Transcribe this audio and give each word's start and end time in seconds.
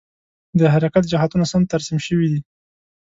د 0.59 0.61
حرکت 0.73 1.03
جهتونه 1.11 1.45
سم 1.51 1.61
ترسیم 1.71 1.99
شوي 2.07 2.27
دي؟ 2.31 2.41